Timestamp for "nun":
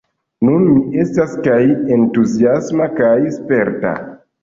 0.47-0.63